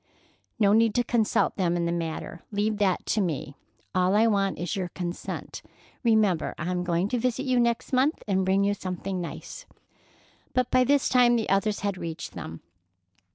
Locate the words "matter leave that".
1.91-3.05